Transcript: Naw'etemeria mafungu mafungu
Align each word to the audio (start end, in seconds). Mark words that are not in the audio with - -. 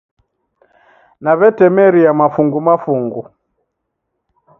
Naw'etemeria 1.23 2.11
mafungu 2.19 2.57
mafungu 2.67 3.21